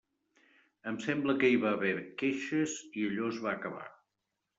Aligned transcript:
Em 0.91 0.95
sembla 1.07 1.35
que 1.43 1.51
hi 1.55 1.59
va 1.65 1.73
haver 1.77 1.91
queixes 2.21 2.73
i 3.03 3.05
allò 3.11 3.29
es 3.35 3.39
va 3.45 3.53
acabar. 3.53 3.85